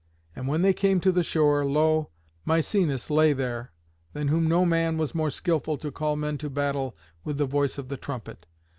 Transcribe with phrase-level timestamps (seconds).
[0.35, 2.09] And when they came to the shore, lo!
[2.43, 3.71] Misenus lay there,
[4.13, 7.77] than whom no man was more skilful to call men to battle with the voice
[7.77, 8.47] of the trumpet.